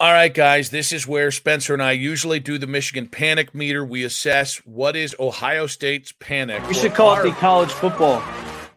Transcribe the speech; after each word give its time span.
All 0.00 0.10
right, 0.10 0.32
guys, 0.32 0.70
this 0.70 0.92
is 0.92 1.06
where 1.06 1.30
Spencer 1.30 1.74
and 1.74 1.82
I 1.82 1.92
usually 1.92 2.40
do 2.40 2.56
the 2.56 2.66
Michigan 2.66 3.06
panic 3.06 3.54
meter. 3.54 3.84
We 3.84 4.02
assess 4.02 4.56
what 4.64 4.96
is 4.96 5.14
Ohio 5.20 5.66
State's 5.66 6.10
panic. 6.12 6.66
We 6.66 6.72
should 6.72 6.94
call 6.94 7.20
it 7.20 7.22
the 7.22 7.32
college 7.32 7.70
football, 7.70 8.22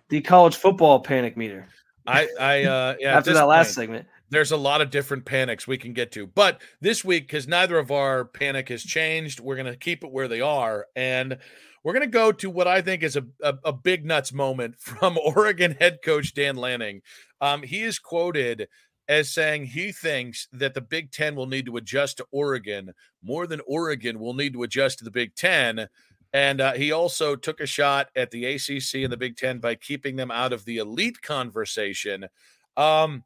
the 0.10 0.20
college 0.20 0.58
football 0.58 1.00
panic 1.00 1.38
meter. 1.38 1.70
I, 2.06 2.28
I, 2.38 2.64
uh, 2.66 2.96
yeah. 3.00 3.18
After 3.18 3.34
that 3.36 3.48
last 3.48 3.68
point, 3.68 3.76
segment, 3.76 4.08
there's 4.32 4.52
a 4.52 4.58
lot 4.58 4.82
of 4.82 4.90
different 4.90 5.24
panics 5.24 5.66
we 5.66 5.78
can 5.78 5.94
get 5.94 6.12
to, 6.12 6.28
but 6.28 6.62
this 6.82 7.06
week, 7.06 7.28
because 7.28 7.48
neither 7.48 7.78
of 7.78 7.90
our 7.90 8.26
panic 8.26 8.68
has 8.68 8.84
changed, 8.84 9.40
we're 9.40 9.56
gonna 9.56 9.78
keep 9.78 10.04
it 10.04 10.12
where 10.12 10.28
they 10.28 10.42
are, 10.42 10.88
and 10.94 11.38
we're 11.84 11.94
gonna 11.94 12.08
go 12.08 12.32
to 12.32 12.50
what 12.50 12.68
I 12.68 12.82
think 12.82 13.04
is 13.04 13.16
a 13.16 13.26
a, 13.42 13.56
a 13.66 13.74
big 13.74 14.06
nuts 14.06 14.34
moment 14.34 14.80
from 14.80 15.18
Oregon 15.24 15.76
head 15.80 16.00
coach 16.04 16.34
Dan 16.34 16.56
Lanning. 16.56 17.02
Um, 17.42 17.64
he 17.64 17.82
is 17.82 18.00
quoted 18.00 18.68
as 19.08 19.30
saying 19.30 19.66
he 19.66 19.92
thinks 19.92 20.48
that 20.54 20.74
the 20.74 20.82
Big 20.82 21.12
Ten 21.12 21.36
will 21.36 21.48
need 21.48 21.66
to 21.66 21.78
adjust 21.78 22.18
to 22.18 22.28
Oregon 22.32 22.94
more 23.22 23.48
than 23.48 23.62
Oregon 23.68 24.20
will 24.20 24.34
need 24.34 24.54
to 24.54 24.64
adjust 24.64 25.00
to 25.00 25.04
the 25.04 25.12
Big 25.12 25.36
Ten. 25.36 25.88
And 26.32 26.62
uh, 26.62 26.74
he 26.74 26.92
also 26.92 27.36
took 27.36 27.60
a 27.60 27.66
shot 27.66 28.10
at 28.16 28.32
the 28.32 28.46
ACC 28.46 29.04
and 29.04 29.12
the 29.12 29.18
Big 29.18 29.38
Ten 29.38 29.60
by 29.60 29.76
keeping 29.76 30.16
them 30.16 30.32
out 30.32 30.54
of 30.54 30.66
the 30.66 30.78
elite 30.78 31.22
conversation. 31.22 32.28
Um, 32.76 33.24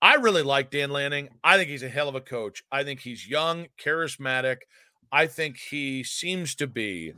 I 0.00 0.14
really 0.14 0.42
like 0.42 0.70
Dan 0.70 0.90
Lanning. 0.90 1.30
I 1.42 1.56
think 1.56 1.68
he's 1.68 1.82
a 1.82 1.88
hell 1.88 2.08
of 2.08 2.14
a 2.14 2.20
coach. 2.20 2.62
I 2.70 2.84
think 2.84 3.00
he's 3.00 3.28
young, 3.28 3.66
charismatic. 3.82 4.58
I 5.10 5.26
think 5.26 5.56
he 5.56 6.04
seems 6.04 6.54
to 6.56 6.68
be 6.68 7.14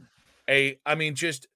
a, 0.50 0.78
I 0.84 0.96
mean, 0.96 1.14
just 1.14 1.46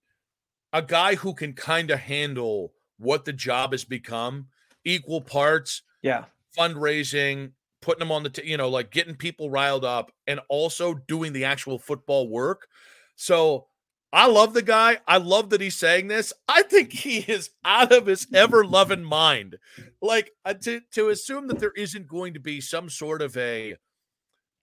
a 0.72 0.80
guy 0.80 1.16
who 1.16 1.34
can 1.34 1.52
kind 1.52 1.90
of 1.90 1.98
handle 1.98 2.72
what 2.98 3.24
the 3.24 3.32
job 3.32 3.72
has 3.72 3.84
become 3.84 4.46
equal 4.84 5.20
parts 5.20 5.82
yeah. 6.04 6.26
Fundraising, 6.56 7.52
putting 7.80 8.00
them 8.00 8.12
on 8.12 8.22
the, 8.22 8.28
t- 8.28 8.46
you 8.46 8.58
know, 8.58 8.68
like 8.68 8.92
getting 8.92 9.16
people 9.16 9.50
riled 9.50 9.84
up 9.84 10.12
and 10.27 10.38
also 10.48 10.94
doing 10.94 11.33
the 11.33 11.46
actual 11.46 11.78
football 11.78 12.28
work. 12.28 12.68
So 13.16 13.66
I 14.12 14.27
love 14.27 14.52
the 14.52 14.62
guy. 14.62 14.98
I 15.08 15.16
love 15.16 15.50
that 15.50 15.62
he's 15.62 15.77
saying 15.77 16.08
this. 16.08 16.33
I 16.46 16.62
think 16.62 16.92
he 16.92 17.18
is 17.20 17.50
out 17.64 17.90
of 17.90 18.06
his 18.06 18.28
ever 18.34 18.64
loving 18.64 19.02
mind. 19.02 19.56
Like 20.02 20.30
uh, 20.44 20.54
to, 20.62 20.83
to 20.92 21.08
assume 21.08 21.48
that 21.48 21.58
there 21.58 21.72
isn't 21.74 22.06
going 22.06 22.34
to 22.34 22.40
be 22.40 22.60
some 22.60 22.90
sort 22.90 23.22
of 23.22 23.34
a 23.38 23.74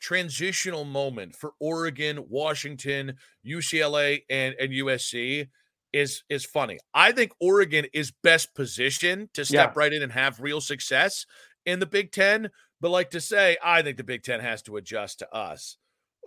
transitional 0.02 0.84
moment 0.84 1.36
for 1.36 1.54
Oregon, 1.60 2.26
Washington, 2.28 3.14
UCLA, 3.46 4.24
and, 4.30 4.56
and 4.60 4.72
USC 4.72 5.48
is 5.94 6.24
is 6.30 6.46
funny. 6.46 6.80
I 6.94 7.12
think 7.12 7.32
Oregon 7.40 7.86
is 7.94 8.12
best 8.24 8.54
positioned 8.56 9.34
to 9.34 9.46
step 9.46 9.74
yeah. 9.74 9.80
right 9.80 9.94
in 9.94 10.02
and 10.02 10.12
have 10.12 10.40
real 10.40 10.62
success 10.62 11.26
in 11.66 11.80
the 11.80 11.86
Big 11.86 12.12
Ten. 12.12 12.50
But 12.80 12.90
like 12.90 13.12
to 13.12 13.22
say, 13.22 13.58
I 13.64 13.82
think 13.82 13.98
the 13.98 14.04
Big 14.04 14.24
Ten 14.24 14.40
has 14.40 14.62
to 14.64 14.78
adjust 14.78 15.20
to 15.20 15.34
us. 15.34 15.78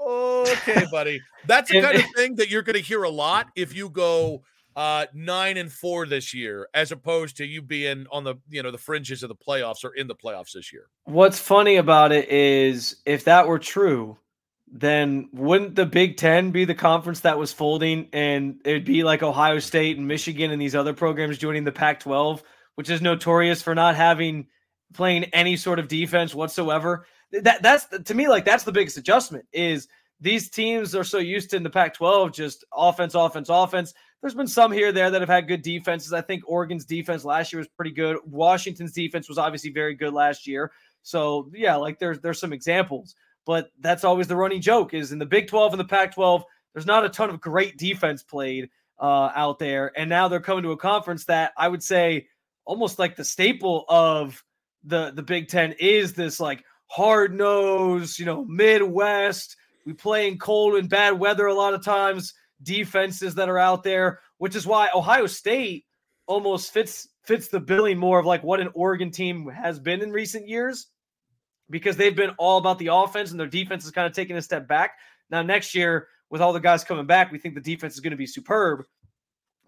Okay, 0.01 0.85
buddy. 0.93 1.21
That's 1.47 1.71
the 1.71 1.81
kind 1.81 1.99
of 1.99 2.05
thing 2.15 2.37
that 2.37 2.51
you're 2.51 2.63
going 2.63 2.77
to 2.77 2.83
hear 2.83 3.03
a 3.03 3.11
lot 3.11 3.49
if 3.57 3.75
you 3.75 3.89
go 3.89 4.43
uh 4.77 5.07
nine 5.15 5.57
and 5.57 5.73
four 5.73 6.07
this 6.07 6.35
year, 6.35 6.69
as 6.75 6.93
opposed 6.93 7.37
to 7.37 7.47
you 7.47 7.63
being 7.63 8.07
on 8.11 8.25
the 8.25 8.37
you 8.49 8.63
know 8.63 8.71
the 8.71 8.79
fringes 8.79 9.23
of 9.23 9.29
the 9.29 9.35
playoffs 9.35 9.85
or 9.85 9.95
in 9.95 10.07
the 10.07 10.15
playoffs 10.15 10.53
this 10.53 10.73
year. 10.73 10.89
What's 11.05 11.39
funny 11.39 11.77
about 11.77 12.13
it 12.13 12.29
is 12.31 12.97
if 13.07 13.25
that 13.25 13.47
were 13.47 13.59
true, 13.59 14.19
then 14.75 15.29
wouldn't 15.33 15.77
the 15.77 15.87
Big 15.87 16.17
Ten 16.17 16.51
be 16.51 16.65
the 16.65 16.75
conference 16.75 17.21
that 17.21 17.39
was 17.39 17.53
folding 17.53 18.09
and 18.13 18.61
it'd 18.65 18.85
be 18.85 19.05
like 19.05 19.23
Ohio 19.23 19.61
State 19.61 19.97
and 19.97 20.09
Michigan 20.09 20.51
and 20.51 20.61
these 20.61 20.75
other 20.75 20.93
programs 20.93 21.39
joining 21.39 21.63
the 21.63 21.73
Pac 21.73 22.01
12, 22.01 22.43
which 22.75 22.91
is 22.91 23.01
notorious 23.01 23.63
for 23.63 23.75
not 23.75 23.95
having 23.95 24.49
playing 24.93 25.25
any 25.25 25.57
sort 25.57 25.79
of 25.79 25.87
defense 25.87 26.35
whatsoever? 26.35 27.07
That 27.31 27.63
that's 27.63 27.87
to 27.87 28.15
me 28.15 28.27
like 28.29 28.45
that's 28.45 28.65
the 28.65 28.73
biggest 28.73 28.99
adjustment 28.99 29.47
is 29.53 29.87
these 30.21 30.51
teams 30.51 30.95
are 30.95 31.05
so 31.05 31.19
used 31.19 31.51
to 31.51 31.57
in 31.57 31.63
the 31.63 31.71
Pac 31.71 31.95
12 31.95 32.33
just 32.33 32.65
offense, 32.73 33.15
offense, 33.15 33.49
offense. 33.49 33.95
There's 34.25 34.35
been 34.35 34.47
some 34.47 34.73
here 34.73 34.91
there 34.91 35.11
that 35.11 35.21
have 35.21 35.29
had 35.29 35.47
good 35.47 35.61
defenses. 35.61 36.15
I 36.15 36.23
think 36.23 36.43
Oregon's 36.47 36.87
defense 36.87 37.25
last 37.25 37.53
year 37.53 37.59
was 37.59 37.69
pretty 37.69 37.91
good. 37.91 38.17
Washington's 38.25 38.93
defense 38.93 39.29
was 39.29 39.37
obviously 39.37 39.71
very 39.71 39.95
good 39.95 40.15
last 40.15 40.47
year. 40.47 40.73
So 41.03 41.51
yeah, 41.55 41.77
like 41.77 41.99
there's 41.99 42.21
there's 42.21 42.41
some 42.41 42.55
examples 42.55 43.15
but 43.47 43.71
that's 43.81 44.05
always 44.05 44.27
the 44.27 44.37
running 44.37 44.61
joke 44.61 44.95
is 44.95 45.13
in 45.13 45.19
the 45.19 45.27
Big 45.27 45.49
12 45.49 45.75
and 45.75 45.81
the 45.81 45.85
Pac 45.85 46.15
12, 46.15 46.45
there's 46.73 46.87
not 46.87 47.05
a 47.05 47.09
ton 47.09 47.31
of 47.31 47.41
great 47.41 47.77
defense 47.77 48.23
played 48.23 48.71
uh, 48.99 49.31
out 49.35 49.59
there. 49.59 49.93
And 49.97 50.09
now 50.09 50.29
they're 50.29 50.41
coming 50.41 50.65
to 50.65 50.73
a 50.73 50.77
conference 50.77 51.25
that 51.27 51.53
I 51.57 51.69
would 51.69 51.83
say 51.83 52.29
almost 52.65 52.99
like 52.99 53.17
the 53.17 53.25
staple 53.25 53.85
of 53.89 54.43
the, 54.85 55.13
the 55.15 55.23
Big 55.23 55.49
Ten 55.49 55.75
is 55.79 56.15
this 56.15 56.41
like 56.41 56.65
hard 56.87 57.35
nose, 57.35 58.19
you 58.19 58.25
know, 58.25 58.45
Midwest. 58.45 59.57
We 59.85 59.93
play 59.93 60.29
in 60.29 60.39
cold 60.39 60.77
and 60.77 60.89
bad 60.89 61.19
weather 61.19 61.47
a 61.47 61.55
lot 61.55 61.75
of 61.75 61.85
times, 61.85 62.33
defenses 62.63 63.35
that 63.35 63.49
are 63.49 63.59
out 63.59 63.83
there, 63.83 64.21
which 64.39 64.57
is 64.57 64.67
why 64.67 64.89
Ohio 64.95 65.27
State 65.27 65.85
almost 66.27 66.73
fits 66.73 67.09
fits 67.25 67.49
the 67.49 67.61
billing 67.61 67.99
more 67.99 68.19
of 68.19 68.27
like 68.27 68.43
what 68.43 68.61
an 68.61 68.71
Oregon 68.75 69.11
team 69.11 69.49
has 69.49 69.79
been 69.79 70.03
in 70.03 70.13
recent 70.13 70.47
years 70.47 70.89
because 71.71 71.97
they've 71.97 72.17
been 72.17 72.35
all 72.39 72.59
about 72.59 72.79
the 72.79 72.89
offense 72.89 73.31
and 73.31 73.41
their 73.41 73.47
defense 73.47 73.85
is 73.85 73.91
kind 73.91 74.07
of 74.07 74.13
taking 74.13 74.37
a 74.37 74.43
step 74.43 74.69
back. 74.69 74.93
Now, 75.31 75.43
next 75.43 75.75
year, 75.75 76.09
with 76.31 76.41
all 76.41 76.53
the 76.53 76.61
guys 76.61 76.85
coming 76.85 77.07
back, 77.07 77.33
we 77.33 77.39
think 77.39 77.55
the 77.55 77.61
defense 77.61 77.95
is 77.95 78.01
going 78.01 78.11
to 78.11 78.17
be 78.17 78.27
superb. 78.27 78.85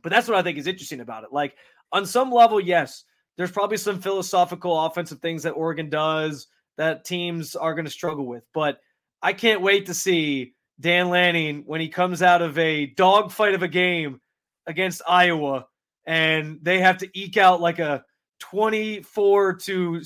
But 0.03 0.11
that's 0.11 0.29
what 0.29 0.37
I 0.37 0.43
think 0.43 0.59
is 0.59 0.67
interesting 0.67 1.01
about 1.01 1.25
it. 1.25 1.33
Like, 1.33 1.57
on 1.93 2.05
some 2.05 2.31
level, 2.31 2.61
yes, 2.61 3.05
there's 3.37 3.51
probably 3.51 3.77
some 3.77 4.01
philosophical 4.01 4.79
offensive 4.85 5.21
things 5.21 5.43
that 5.45 5.53
Oregon 5.53 5.89
does 5.89 6.49
that 6.77 7.05
teams 7.05 7.57
are 7.57 7.75
going 7.75 7.87
to 7.87 7.91
struggle 7.91 8.27
with. 8.27 8.45
But 8.53 8.81
I 9.23 9.33
can't 9.33 9.63
wait 9.63 9.87
to 9.87 9.95
see 9.95 10.55
Dan 10.81 11.09
Lanning 11.09 11.63
when 11.67 11.81
he 11.81 11.89
comes 11.89 12.23
out 12.23 12.43
of 12.43 12.59
a 12.59 12.87
dogfight 12.87 13.55
of 13.55 13.63
a 13.63 13.69
game 13.69 14.21
against 14.67 15.03
Iowa 15.09 15.67
and 16.07 16.59
they 16.63 16.81
have 16.81 16.99
to 16.99 17.19
eke 17.19 17.37
out 17.37 17.61
like 17.61 17.79
a 17.79 18.05
24 18.41 19.55
to 19.55 20.03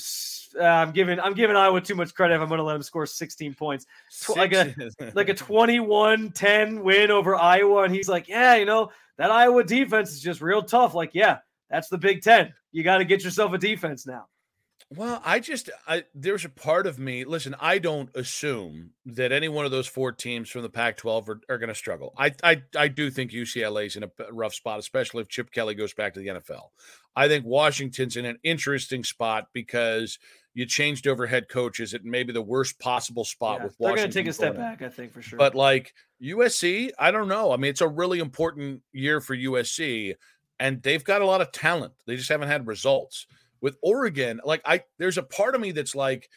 uh, 0.59 0.63
I'm 0.63 0.93
giving 0.93 1.19
I'm 1.21 1.35
giving 1.35 1.57
Iowa 1.57 1.81
too 1.81 1.95
much 1.95 2.15
credit 2.15 2.35
if 2.35 2.41
I'm 2.41 2.49
going 2.49 2.59
to 2.59 2.65
let 2.65 2.75
them 2.75 2.83
score 2.83 3.07
16 3.07 3.55
points. 3.55 3.87
Tw- 4.23 4.37
like 4.37 4.53
a 4.53 4.75
like 5.15 5.29
a 5.29 5.35
21-10 5.35 6.83
win 6.83 7.11
over 7.11 7.35
Iowa 7.37 7.83
and 7.83 7.95
he's 7.95 8.09
like, 8.09 8.29
"Yeah, 8.29 8.55
you 8.57 8.65
know, 8.65 8.91
that 9.19 9.31
Iowa 9.31 9.65
defense 9.65 10.13
is 10.13 10.21
just 10.21 10.41
real 10.41 10.63
tough." 10.63 10.95
Like, 10.95 11.11
"Yeah, 11.13 11.39
that's 11.69 11.89
the 11.89 11.99
Big 11.99 12.23
10. 12.23 12.53
You 12.73 12.83
got 12.83 12.99
to 12.99 13.05
get 13.05 13.25
yourself 13.25 13.53
a 13.53 13.59
defense 13.59 14.07
now." 14.07 14.27
Well, 14.93 15.23
I 15.25 15.39
just 15.39 15.71
I 15.87 16.05
there's 16.17 16.45
a 16.45 16.49
part 16.49 16.89
of 16.89 16.99
me. 16.99 17.23
Listen, 17.25 17.55
I 17.61 17.79
don't 17.79 18.11
assume 18.17 18.91
that 19.07 19.31
any 19.31 19.49
one 19.49 19.65
of 19.65 19.71
those 19.71 19.87
four 19.87 20.11
teams 20.11 20.51
from 20.51 20.63
the 20.63 20.69
Pac-12 20.69 21.29
are, 21.29 21.41
are 21.49 21.59
going 21.59 21.69
to 21.69 21.77
struggle. 21.77 22.13
I, 22.19 22.33
I 22.43 22.63
I 22.77 22.89
do 22.89 23.09
think 23.09 23.31
UCLA's 23.31 23.95
in 23.95 24.03
a 24.03 24.11
rough 24.33 24.53
spot, 24.53 24.81
especially 24.81 25.23
if 25.23 25.29
Chip 25.29 25.53
Kelly 25.53 25.77
goes 25.77 25.95
back 25.95 26.15
to 26.15 26.21
the 26.21 26.27
NFL. 26.27 26.71
I 27.15 27.29
think 27.29 27.45
Washington's 27.47 28.17
in 28.17 28.25
an 28.25 28.39
interesting 28.43 29.05
spot 29.05 29.47
because 29.53 30.19
you 30.55 30.67
changed 30.67 31.07
over 31.07 31.29
head 31.29 31.49
coaches 31.49 31.95
at 31.95 32.05
maybe 32.05 32.33
the 32.33 32.43
worst 32.43 32.81
possible 32.81 33.25
spot 33.25 33.59
Yeah, 33.59 33.65
with 33.67 33.79
they're 33.79 33.91
Washington. 33.91 34.03
going 34.03 34.11
to 34.11 34.19
take 34.19 34.27
a 34.29 34.33
step 34.33 34.57
back, 34.57 34.83
I 34.83 34.89
think, 34.89 35.13
for 35.13 35.23
sure. 35.23 35.39
But 35.39 35.55
like 35.55 35.95
USC, 36.21 36.91
I 36.99 37.13
don't 37.13 37.29
know. 37.29 37.53
I 37.53 37.57
mean, 37.57 37.71
it's 37.71 37.81
a 37.81 37.89
really 37.89 38.19
important 38.19 38.83
year 38.93 39.21
for 39.21 39.37
USC, 39.37 40.15
and 40.59 40.83
they've 40.83 41.05
got 41.05 41.23
a 41.23 41.27
lot 41.27 41.41
of 41.41 41.53
talent. 41.53 41.93
They 42.07 42.17
just 42.17 42.29
haven't 42.29 42.49
had 42.49 42.67
results. 42.67 43.27
With 43.63 43.77
Oregon, 43.83 44.41
like 44.45 44.63
I, 44.65 44.83
there's 44.99 45.19
a 45.19 45.23
part 45.23 45.55
of 45.55 45.61
me 45.61 45.73
that's 45.73 45.95
like, 45.95 46.29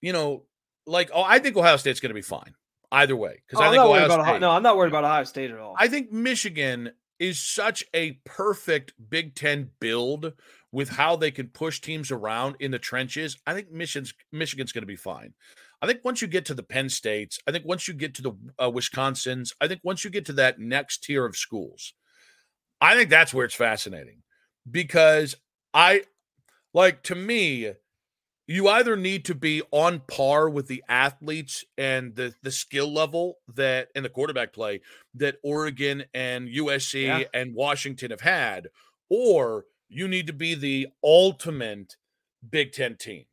you 0.00 0.12
know, 0.12 0.44
like 0.86 1.10
oh, 1.14 1.22
I 1.22 1.38
think 1.38 1.56
Ohio 1.56 1.76
State's 1.76 2.00
going 2.00 2.10
to 2.10 2.14
be 2.14 2.22
fine 2.22 2.54
either 2.90 3.16
way 3.16 3.42
because 3.46 3.62
Oh, 3.62 3.68
I 3.68 3.70
think 3.70 3.82
Ohio 3.82 4.08
State. 4.08 4.20
Ohio, 4.20 4.38
no, 4.38 4.50
I'm 4.50 4.62
not 4.62 4.76
worried 4.76 4.88
about 4.88 5.04
Ohio 5.04 5.24
State 5.24 5.50
at 5.50 5.58
all. 5.58 5.74
I 5.78 5.88
think 5.88 6.10
Michigan 6.10 6.90
is 7.18 7.38
such 7.38 7.84
a 7.94 8.12
perfect 8.24 8.92
Big 9.10 9.34
Ten 9.34 9.70
build 9.80 10.32
with 10.72 10.88
how 10.88 11.16
they 11.16 11.30
can 11.30 11.48
push 11.48 11.80
teams 11.80 12.10
around 12.10 12.56
in 12.60 12.70
the 12.70 12.78
trenches. 12.78 13.36
I 13.46 13.54
think 13.54 13.70
Michigan's 13.70 14.14
Michigan's 14.32 14.72
going 14.72 14.82
to 14.82 14.86
be 14.86 14.96
fine. 14.96 15.34
I 15.80 15.86
think 15.86 16.00
once 16.04 16.20
you 16.20 16.28
get 16.28 16.44
to 16.46 16.54
the 16.54 16.62
Penn 16.62 16.88
States, 16.88 17.38
I 17.46 17.52
think 17.52 17.64
once 17.64 17.86
you 17.86 17.94
get 17.94 18.14
to 18.16 18.22
the 18.22 18.32
uh, 18.58 18.70
Wisconsins, 18.70 19.52
I 19.60 19.68
think 19.68 19.80
once 19.84 20.04
you 20.04 20.10
get 20.10 20.26
to 20.26 20.32
that 20.34 20.58
next 20.58 21.04
tier 21.04 21.24
of 21.24 21.36
schools, 21.36 21.94
I 22.80 22.96
think 22.96 23.10
that's 23.10 23.32
where 23.32 23.44
it's 23.44 23.54
fascinating 23.54 24.22
because 24.68 25.36
I 25.74 26.02
like 26.74 27.02
to 27.04 27.14
me 27.14 27.72
you 28.50 28.66
either 28.66 28.96
need 28.96 29.26
to 29.26 29.34
be 29.34 29.60
on 29.72 30.00
par 30.08 30.48
with 30.48 30.68
the 30.68 30.82
athletes 30.88 31.64
and 31.76 32.14
the 32.16 32.34
the 32.42 32.50
skill 32.50 32.90
level 32.90 33.36
that 33.54 33.88
in 33.94 34.02
the 34.02 34.08
quarterback 34.08 34.52
play 34.54 34.80
that 35.14 35.36
Oregon 35.42 36.04
and 36.14 36.48
USC 36.48 37.02
Yeah. 37.04 37.22
and 37.34 37.54
Washington 37.54 38.10
have 38.10 38.22
had, 38.22 38.68
or 39.10 39.66
you 39.90 40.08
need 40.08 40.26
to 40.28 40.32
be 40.32 40.54
the 40.54 40.88
ultimate 41.04 41.96
Big 42.48 42.72
Ten 42.72 42.96
team. 42.96 43.24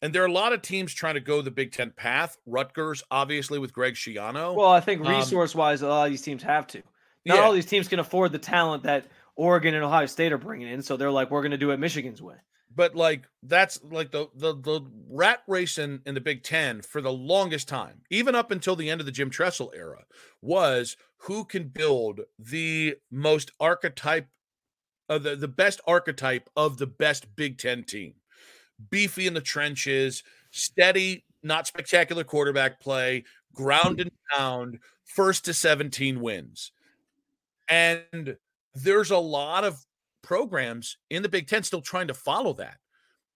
And 0.00 0.12
there 0.14 0.22
are 0.22 0.26
a 0.26 0.32
lot 0.32 0.52
of 0.52 0.62
teams 0.62 0.92
trying 0.94 1.14
to 1.14 1.20
go 1.20 1.42
the 1.42 1.50
Big 1.50 1.72
Ten 1.72 1.90
path. 1.90 2.36
Rutgers, 2.46 3.02
obviously, 3.10 3.58
with 3.58 3.72
Greg 3.74 3.94
Schiano. 3.94 4.54
well, 4.54 4.70
I 4.70 4.80
think 4.80 5.04
Um, 5.04 5.08
resource 5.12 5.54
wise, 5.54 5.82
a 5.82 5.88
lot 5.88 6.06
of 6.06 6.10
these 6.12 6.22
teams 6.22 6.42
have 6.44 6.66
to. 6.68 6.78
Not 7.26 7.36
Yeah. 7.36 7.40
all 7.42 7.52
these 7.52 7.66
teams 7.66 7.88
can 7.88 7.98
afford 8.00 8.32
the 8.32 8.38
talent 8.38 8.82
that 8.84 9.04
Oregon 9.36 9.74
and 9.74 9.84
Ohio 9.84 10.06
State 10.06 10.32
are 10.32 10.38
bringing 10.38 10.68
in, 10.68 10.82
so 10.82 10.96
they're 10.96 11.10
like, 11.10 11.30
we're 11.30 11.42
going 11.42 11.52
to 11.52 11.58
do 11.58 11.70
it 11.70 11.78
Michigan's 11.78 12.22
way. 12.22 12.36
but 12.74 12.94
like 12.94 13.28
that's 13.42 13.82
like 13.84 14.10
the 14.10 14.28
the 14.34 14.54
the 14.54 14.80
rat 15.08 15.42
race 15.46 15.78
in, 15.78 16.00
in 16.06 16.14
the 16.14 16.20
Big 16.20 16.42
Ten 16.42 16.80
for 16.82 17.00
the 17.00 17.12
longest 17.12 17.68
time, 17.68 18.02
even 18.10 18.34
up 18.34 18.50
until 18.50 18.76
the 18.76 18.88
end 18.90 19.00
of 19.00 19.06
the 19.06 19.12
Jim 19.12 19.30
Tressel 19.30 19.72
era, 19.76 20.04
was 20.40 20.96
who 21.18 21.44
can 21.44 21.68
build 21.68 22.20
the 22.38 22.96
most 23.10 23.50
archetype 23.60 24.28
of 25.08 25.22
the, 25.22 25.36
the 25.36 25.48
best 25.48 25.80
archetype 25.86 26.48
of 26.56 26.78
the 26.78 26.86
best 26.86 27.34
Big 27.36 27.58
Ten 27.58 27.84
team. 27.84 28.14
Beefy 28.90 29.26
in 29.26 29.34
the 29.34 29.40
trenches, 29.40 30.22
steady, 30.50 31.24
not 31.42 31.66
spectacular 31.66 32.24
quarterback 32.24 32.80
play, 32.80 33.24
ground 33.54 34.00
and 34.00 34.10
pound, 34.34 34.78
first 35.04 35.44
to 35.44 35.54
17 35.54 36.20
wins. 36.20 36.72
And 37.68 38.36
there's 38.74 39.10
a 39.10 39.18
lot 39.18 39.64
of 39.64 39.78
programs 40.22 40.96
in 41.10 41.22
the 41.22 41.28
Big 41.28 41.48
Ten 41.48 41.62
still 41.62 41.82
trying 41.82 42.08
to 42.08 42.14
follow 42.14 42.52
that. 42.54 42.78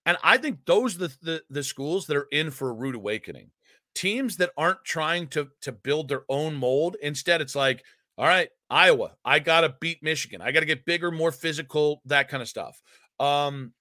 And 0.05 0.17
I 0.23 0.39
think 0.39 0.61
those 0.67 0.97
are 0.97 1.09
the, 1.09 1.17
the, 1.23 1.43
the 1.51 1.63
schools 1.65 2.07
that 2.07 2.17
are 2.17 2.29
in 2.31 2.51
for 2.51 2.71
a 2.71 2.75
rude 2.75 2.95
awakening. 2.95 3.51
Teams 3.95 4.37
that 4.37 4.53
aren't 4.57 4.85
trying 4.85 5.27
to 5.29 5.49
to 5.63 5.73
build 5.73 6.09
their 6.09 6.23
own 6.29 6.55
mold. 6.55 6.97
Instead, 7.03 7.41
it's 7.41 7.57
like, 7.57 7.83
all 8.19 8.27
right, 8.27 8.49
Iowa, 8.71 9.13
I 9.25 9.39
gotta 9.39 9.75
beat 9.81 10.03
Michigan. 10.03 10.41
I 10.41 10.53
gotta 10.53 10.67
get 10.67 10.85
bigger, 10.85 11.11
more 11.11 11.33
physical, 11.33 12.03
that 12.05 12.29
kind 12.29 12.43
of 12.43 12.49
stuff. 12.49 12.81
Um, 13.19 13.73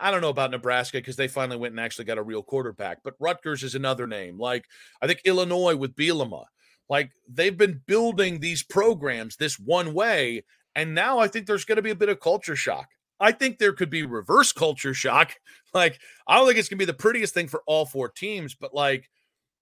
I 0.00 0.10
don't 0.10 0.22
know 0.22 0.30
about 0.30 0.50
Nebraska 0.50 0.98
because 0.98 1.16
they 1.16 1.28
finally 1.28 1.58
went 1.58 1.72
and 1.72 1.80
actually 1.80 2.06
got 2.06 2.18
a 2.18 2.22
real 2.22 2.42
quarterback, 2.42 2.98
but 3.04 3.14
Rutgers 3.20 3.62
is 3.62 3.74
another 3.74 4.06
name. 4.06 4.38
Like 4.38 4.64
I 5.00 5.06
think 5.06 5.20
Illinois 5.24 5.76
with 5.76 5.94
Bielema. 5.94 6.44
Like 6.88 7.10
they've 7.28 7.56
been 7.56 7.82
building 7.86 8.40
these 8.40 8.62
programs 8.62 9.36
this 9.36 9.58
one 9.58 9.94
way, 9.94 10.44
and 10.74 10.94
now 10.94 11.18
I 11.18 11.28
think 11.28 11.46
there's 11.46 11.64
going 11.64 11.76
to 11.76 11.82
be 11.82 11.90
a 11.90 11.96
bit 11.96 12.08
of 12.08 12.20
culture 12.20 12.56
shock. 12.56 12.88
I 13.20 13.32
think 13.32 13.58
there 13.58 13.72
could 13.72 13.90
be 13.90 14.04
reverse 14.04 14.52
culture 14.52 14.94
shock. 14.94 15.34
Like, 15.74 16.00
I 16.26 16.36
don't 16.36 16.46
think 16.46 16.58
it's 16.58 16.68
going 16.68 16.78
to 16.78 16.84
be 16.84 16.92
the 16.92 16.92
prettiest 16.92 17.32
thing 17.32 17.48
for 17.48 17.62
all 17.66 17.86
four 17.86 18.10
teams, 18.10 18.54
but 18.54 18.74
like, 18.74 19.08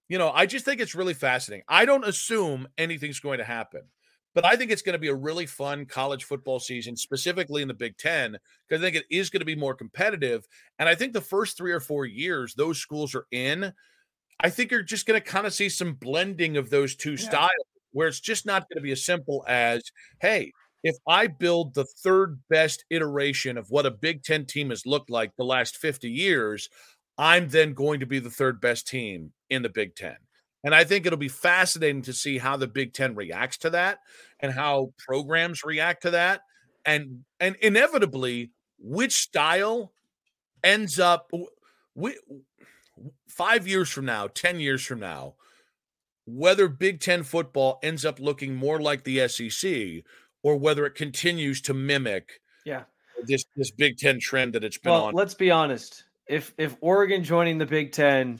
you 0.09 0.17
know, 0.17 0.29
I 0.29 0.45
just 0.45 0.65
think 0.65 0.81
it's 0.81 0.93
really 0.93 1.13
fascinating. 1.13 1.63
I 1.69 1.85
don't 1.85 2.03
assume 2.03 2.67
anything's 2.77 3.21
going 3.21 3.37
to 3.37 3.45
happen, 3.45 3.83
but 4.35 4.43
I 4.43 4.57
think 4.57 4.71
it's 4.71 4.81
going 4.81 4.91
to 4.91 4.99
be 4.99 5.07
a 5.07 5.15
really 5.15 5.45
fun 5.45 5.85
college 5.85 6.25
football 6.25 6.59
season, 6.59 6.97
specifically 6.97 7.61
in 7.61 7.69
the 7.69 7.73
Big 7.73 7.95
Ten, 7.97 8.37
because 8.67 8.81
I 8.81 8.85
think 8.85 8.97
it 8.97 9.05
is 9.09 9.29
going 9.29 9.39
to 9.39 9.45
be 9.45 9.55
more 9.55 9.73
competitive. 9.73 10.45
And 10.79 10.89
I 10.89 10.95
think 10.95 11.13
the 11.13 11.21
first 11.21 11.55
three 11.55 11.71
or 11.71 11.79
four 11.79 12.05
years 12.05 12.55
those 12.55 12.77
schools 12.77 13.15
are 13.15 13.27
in, 13.31 13.71
I 14.41 14.49
think 14.49 14.69
you're 14.69 14.83
just 14.83 15.05
going 15.05 15.21
to 15.21 15.25
kind 15.25 15.47
of 15.47 15.53
see 15.53 15.69
some 15.69 15.93
blending 15.93 16.57
of 16.57 16.69
those 16.69 16.97
two 16.97 17.11
Yeah. 17.11 17.29
styles 17.29 17.51
where 17.93 18.09
it's 18.09 18.19
just 18.19 18.45
not 18.45 18.67
going 18.67 18.79
to 18.79 18.83
be 18.83 18.91
as 18.91 19.05
simple 19.05 19.45
as, 19.47 19.81
hey, 20.19 20.51
if 20.83 20.95
I 21.07 21.27
build 21.27 21.73
the 21.73 21.85
third 21.85 22.39
best 22.49 22.85
iteration 22.89 23.57
of 23.57 23.69
what 23.69 23.85
a 23.85 23.91
Big 23.91 24.23
Ten 24.23 24.45
team 24.45 24.69
has 24.69 24.85
looked 24.85 25.09
like 25.09 25.35
the 25.35 25.43
last 25.43 25.77
50 25.77 26.09
years, 26.09 26.69
I'm 27.17 27.49
then 27.49 27.73
going 27.73 27.99
to 27.99 28.05
be 28.05 28.19
the 28.19 28.29
third 28.29 28.59
best 28.59 28.87
team 28.87 29.31
in 29.49 29.61
the 29.61 29.69
Big 29.69 29.95
Ten. 29.95 30.15
And 30.63 30.75
I 30.75 30.83
think 30.83 31.05
it'll 31.05 31.17
be 31.17 31.27
fascinating 31.27 32.03
to 32.03 32.13
see 32.13 32.37
how 32.37 32.57
the 32.57 32.67
Big 32.67 32.93
Ten 32.93 33.15
reacts 33.15 33.57
to 33.59 33.69
that 33.71 33.99
and 34.39 34.51
how 34.51 34.93
programs 34.97 35.63
react 35.63 36.03
to 36.03 36.11
that. 36.11 36.41
And 36.85 37.25
and 37.39 37.55
inevitably, 37.61 38.51
which 38.79 39.13
style 39.13 39.91
ends 40.63 40.99
up 40.99 41.31
we, 41.95 42.17
five 43.27 43.67
years 43.67 43.89
from 43.89 44.05
now, 44.05 44.27
10 44.27 44.59
years 44.59 44.83
from 44.83 44.99
now, 44.99 45.35
whether 46.25 46.67
Big 46.67 46.99
Ten 46.99 47.23
football 47.23 47.79
ends 47.83 48.05
up 48.05 48.19
looking 48.19 48.55
more 48.55 48.79
like 48.79 49.03
the 49.03 49.27
SEC 49.27 50.03
or 50.43 50.55
whether 50.57 50.85
it 50.85 50.95
continues 50.95 51.61
to 51.61 51.73
mimic 51.73 52.41
Yeah. 52.65 52.83
this 53.25 53.45
this 53.55 53.71
Big 53.71 53.97
Ten 53.97 54.19
trend 54.19 54.53
that 54.53 54.63
it's 54.63 54.77
been 54.77 54.91
Well, 54.91 55.05
on. 55.05 55.13
let's 55.13 55.33
be 55.33 55.51
honest. 55.51 56.03
If 56.27 56.53
if 56.57 56.75
Oregon 56.81 57.23
joining 57.23 57.57
the 57.57 57.65
Big 57.65 57.91
Ten 57.91 58.39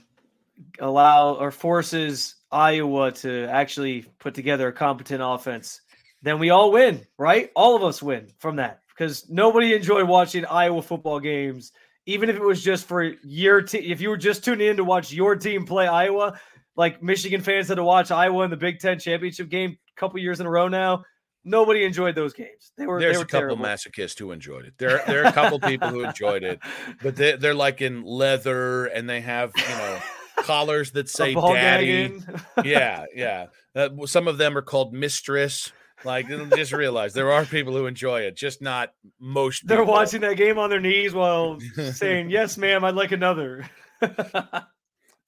allow 0.80 1.34
or 1.36 1.52
forces 1.52 2.36
Iowa 2.52 3.12
to 3.14 3.46
actually 3.50 4.04
put 4.20 4.34
together 4.34 4.68
a 4.68 4.74
competent 4.74 5.22
offense, 5.24 5.82
then 6.22 6.40
we 6.40 6.50
all 6.50 6.72
win, 6.72 7.06
right? 7.18 7.52
All 7.56 7.76
of 7.76 7.84
us 7.84 8.02
win 8.04 8.28
from 8.40 8.58
that 8.58 8.82
because 8.90 9.30
nobody 9.30 9.74
enjoyed 9.74 10.08
watching 10.08 10.46
Iowa 10.46 10.82
football 10.82 11.20
games, 11.20 11.72
even 12.06 12.30
if 12.30 12.36
it 12.36 12.42
was 12.42 12.64
just 12.64 12.88
for 12.88 13.04
your 13.24 13.62
team. 13.62 13.84
If 13.86 14.02
you 14.02 14.10
were 14.10 14.18
just 14.18 14.44
tuning 14.44 14.68
in 14.68 14.78
to 14.78 14.84
watch 14.84 15.12
your 15.12 15.36
team 15.36 15.66
play 15.66 15.88
Iowa, 15.88 16.40
like 16.76 17.02
Michigan 17.02 17.42
fans 17.42 17.68
had 17.70 17.76
to 17.76 17.84
watch 17.84 18.12
Iowa 18.12 18.44
in 18.44 18.52
the 18.52 18.58
Big 18.58 18.80
Ten 18.80 19.00
championship 19.00 19.50
game 19.50 19.72
a 19.96 20.00
couple 20.00 20.20
years 20.20 20.40
in 20.40 20.46
a 20.46 20.50
row 20.50 20.68
now. 20.68 21.04
Nobody 21.44 21.84
enjoyed 21.84 22.16
those 22.16 22.34
games. 22.34 22.72
They 22.78 22.86
were 22.86 23.00
There's 23.00 23.16
they 23.16 23.18
were 23.18 23.24
a 23.24 23.28
couple 23.28 23.58
terrible. 23.58 23.66
masochists 23.66 24.20
who 24.20 24.32
enjoyed 24.32 24.66
it. 24.66 24.74
There, 24.78 25.02
there 25.08 25.24
are 25.24 25.28
a 25.28 25.32
couple 25.32 25.60
people 25.60 25.90
who 25.90 26.04
enjoyed 26.04 26.44
it, 26.44 26.60
but 27.02 27.16
they, 27.16 27.36
they're 27.36 27.56
like 27.56 27.82
in 27.82 28.04
leather 28.04 28.86
and 28.86 29.10
they 29.10 29.22
have 29.22 29.52
you 29.58 29.64
know 29.64 30.00
collars 30.38 30.92
that 30.92 31.10
say 31.10 31.34
"daddy." 31.34 32.20
yeah, 32.64 33.06
yeah. 33.16 33.48
Uh, 33.76 33.90
some 34.06 34.28
of 34.28 34.38
them 34.38 34.58
are 34.58 34.62
called 34.62 34.94
mistress. 34.94 35.72
Like, 36.04 36.28
just 36.56 36.74
realize 36.74 37.14
there 37.14 37.32
are 37.32 37.46
people 37.46 37.74
who 37.74 37.86
enjoy 37.86 38.22
it, 38.22 38.36
just 38.36 38.60
not 38.62 38.90
most. 39.20 39.68
They're 39.68 39.78
people. 39.80 39.94
watching 39.94 40.22
that 40.22 40.36
game 40.36 40.58
on 40.58 40.72
their 40.72 40.80
knees 40.80 41.14
while 41.14 41.60
saying, 41.94 42.30
"Yes, 42.32 42.58
ma'am, 42.58 42.84
I'd 42.84 42.96
like 42.96 43.12
another." 43.12 43.70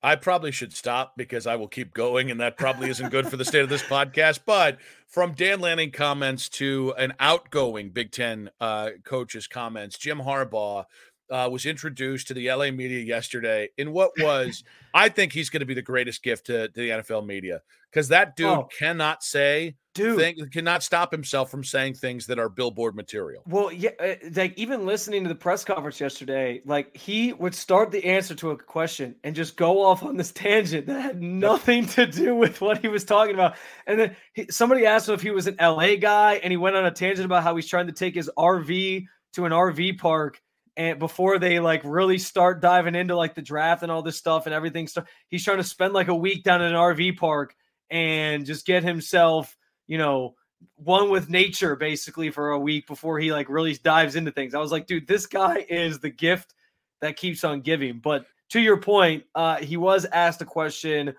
I 0.06 0.18
probably 0.18 0.52
should 0.52 0.74
stop 0.74 1.14
because 1.16 1.48
I 1.48 1.56
will 1.56 1.70
keep 1.70 1.94
going, 1.94 2.30
and 2.30 2.40
that 2.42 2.58
probably 2.58 2.90
isn't 2.90 3.10
good 3.10 3.30
for 3.30 3.38
the 3.38 3.46
state 3.46 3.62
of 3.62 3.70
this 3.70 3.84
podcast. 3.84 4.42
But 4.46 4.78
from 5.08 5.32
Dan 5.32 5.62
Lanning 5.62 5.92
comments 5.92 6.50
to 6.50 6.94
an 6.98 7.14
outgoing 7.22 7.90
Big 7.90 8.12
Ten 8.12 8.50
uh, 8.60 8.90
coach's 9.06 9.48
comments, 9.48 9.98
Jim 9.98 10.20
Harbaugh 10.20 10.84
uh, 11.30 11.50
was 11.52 11.66
introduced 11.66 12.28
to 12.28 12.34
the 12.34 12.50
LA 12.50 12.72
media 12.72 13.00
yesterday 13.02 13.70
in 13.78 13.92
what 13.92 14.12
was, 14.20 14.64
I 14.94 15.10
think, 15.10 15.34
he's 15.34 15.50
going 15.50 15.62
to 15.62 15.66
be 15.66 15.74
the 15.74 15.82
greatest 15.82 16.22
gift 16.24 16.48
to, 16.48 16.68
to 16.68 16.74
the 16.74 16.90
NFL 16.90 17.26
media 17.26 17.62
because 17.92 18.10
that 18.10 18.36
dude 18.36 18.48
Oh. 18.48 18.68
cannot 18.78 19.24
say, 19.24 19.76
Dude, 19.96 20.18
thing, 20.18 20.50
cannot 20.52 20.82
stop 20.82 21.12
himself 21.12 21.52
from 21.52 21.64
saying 21.64 21.94
things 21.94 22.26
that 22.26 22.40
are 22.40 22.50
billboard 22.50 22.96
material. 22.96 23.44
well, 23.48 23.72
yeah, 23.72 23.92
uh, 24.00 24.16
like 24.36 24.58
even 24.58 24.88
listening 24.88 25.22
to 25.24 25.30
the 25.30 25.36
press 25.36 25.64
conference 25.64 26.00
yesterday, 26.00 26.62
like 26.66 26.96
he 26.98 27.32
would 27.34 27.54
start 27.54 27.92
the 27.92 28.04
answer 28.04 28.34
to 28.36 28.50
a 28.52 28.58
question 28.58 29.16
and 29.24 29.36
just 29.36 29.56
go 29.56 29.84
off 29.84 30.02
on 30.02 30.18
this 30.18 30.32
tangent 30.32 30.88
that 30.88 31.00
had 31.00 31.22
nothing 31.22 31.86
to 31.88 32.08
do 32.08 32.36
with 32.36 32.60
what 32.60 32.80
he 32.80 32.88
was 32.88 33.06
talking 33.06 33.36
about. 33.36 33.56
And 33.86 34.00
then 34.00 34.16
he, 34.34 34.48
somebody 34.50 34.88
asked 34.88 35.08
him 35.08 35.14
if 35.16 35.22
he 35.22 35.30
was 35.30 35.46
an 35.46 35.58
LA 35.62 35.96
guy, 35.96 36.40
and 36.44 36.52
he 36.52 36.58
went 36.58 36.76
on 36.76 36.86
a 36.88 36.92
tangent 36.92 37.26
about 37.26 37.44
how 37.44 37.56
he's 37.56 37.68
trying 37.68 37.86
to 37.88 37.94
take 37.94 38.16
his 38.16 38.30
RV 38.36 39.06
to 39.34 39.46
an 39.46 39.52
RV 39.52 40.00
park 40.00 40.42
and 40.76 41.00
before 41.00 41.40
they 41.40 41.60
like 41.60 41.82
really 41.84 42.18
start 42.18 42.62
diving 42.62 42.96
into 42.96 43.16
like 43.16 43.36
the 43.36 43.42
draft 43.42 43.84
and 43.84 43.92
all 43.92 44.02
this 44.02 44.18
stuff 44.18 44.46
and 44.46 44.56
everything. 44.56 44.88
He's 45.28 45.44
trying 45.44 45.58
to 45.58 45.64
spend 45.64 45.94
like 45.94 46.08
a 46.08 46.16
week 46.16 46.44
down 46.44 46.62
in 46.62 46.70
an 46.70 46.78
RV 46.78 47.18
park 47.18 47.56
and 47.90 48.46
just 48.46 48.66
get 48.66 48.84
himself, 48.84 49.56
you 49.88 49.98
know, 49.98 50.36
one 50.76 51.10
with 51.10 51.30
nature 51.30 51.76
basically 51.76 52.32
for 52.32 52.52
a 52.52 52.60
week 52.60 52.88
before 52.88 53.20
he 53.20 53.32
like 53.32 53.50
really 53.50 53.74
dives 53.76 54.16
into 54.16 54.32
things. 54.32 54.56
I 54.56 54.60
was 54.60 54.72
like, 54.72 54.88
dude, 54.88 55.08
this 55.08 55.26
guy 55.26 55.66
is 55.68 56.00
the 56.00 56.10
gift 56.10 56.54
that 57.02 57.18
keeps 57.18 57.44
on 57.44 57.62
giving. 57.62 58.00
But 58.00 58.26
to 58.50 58.60
your 58.60 58.78
point, 58.78 59.26
uh, 59.36 59.58
he 59.58 59.78
was 59.78 60.06
asked 60.06 60.42
a 60.42 60.46
question 60.46 61.16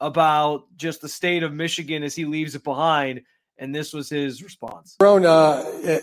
about 0.00 0.64
just 0.76 1.00
the 1.00 1.08
state 1.08 1.42
of 1.42 1.52
Michigan 1.52 2.02
as 2.02 2.14
he 2.14 2.24
leaves 2.24 2.54
it 2.54 2.64
behind, 2.64 3.22
and 3.56 3.74
this 3.74 3.92
was 3.92 4.08
his 4.08 4.42
response. 4.42 4.96
Sherrone 5.00 5.26
uh, 5.26 6.00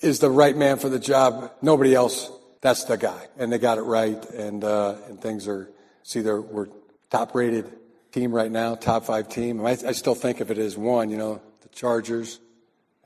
is 0.00 0.20
the 0.20 0.30
right 0.30 0.56
man 0.56 0.78
for 0.78 0.88
the 0.88 0.98
job. 0.98 1.52
Nobody 1.60 1.94
else. 1.94 2.30
That's 2.62 2.84
the 2.84 2.96
guy, 2.96 3.28
and 3.36 3.52
they 3.52 3.58
got 3.58 3.76
it 3.76 3.82
right. 3.82 4.24
And 4.30 4.64
uh, 4.64 4.96
and 5.08 5.20
things 5.20 5.46
are 5.46 5.68
see, 6.02 6.20
they're, 6.20 6.40
we're 6.40 6.68
top 7.10 7.34
rated 7.34 7.70
team 8.12 8.32
right 8.32 8.50
now, 8.50 8.74
top 8.74 9.04
five 9.04 9.28
team. 9.28 9.64
I, 9.64 9.70
I 9.70 9.92
still 9.92 10.14
think 10.14 10.40
of 10.40 10.50
it 10.50 10.58
as 10.58 10.76
one. 10.76 11.10
You 11.10 11.18
know, 11.18 11.42
the 11.60 11.68
Chargers 11.68 12.40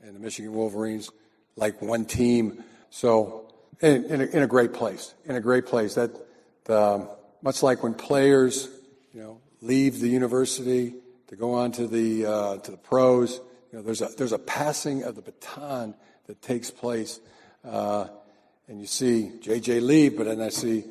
and 0.01 0.15
the 0.15 0.19
Michigan 0.19 0.53
Wolverines, 0.53 1.09
like 1.55 1.81
one 1.81 2.05
team. 2.05 2.63
So 2.89 3.51
in, 3.81 4.05
in, 4.05 4.21
a, 4.21 4.25
in 4.25 4.43
a 4.43 4.47
great 4.47 4.73
place, 4.73 5.13
in 5.25 5.35
a 5.35 5.41
great 5.41 5.65
place. 5.65 5.95
That 5.95 6.11
um, 6.69 7.09
much 7.41 7.63
like 7.63 7.83
when 7.83 7.93
players, 7.93 8.69
you 9.13 9.21
know, 9.21 9.39
leave 9.61 9.99
the 9.99 10.09
university 10.09 10.95
to 11.27 11.35
go 11.35 11.55
on 11.55 11.71
to 11.73 11.87
the 11.87 12.25
uh, 12.25 12.57
to 12.57 12.71
the 12.71 12.77
pros. 12.77 13.39
You 13.71 13.79
know, 13.79 13.81
there's 13.81 14.01
a 14.01 14.09
there's 14.17 14.33
a 14.33 14.39
passing 14.39 15.03
of 15.03 15.15
the 15.15 15.21
baton 15.21 15.95
that 16.27 16.41
takes 16.41 16.71
place, 16.71 17.19
uh, 17.65 18.07
and 18.67 18.79
you 18.79 18.87
see 18.87 19.31
J.J. 19.41 19.79
Lee, 19.79 20.09
but 20.09 20.25
then 20.25 20.41
I 20.41 20.49
see 20.49 20.83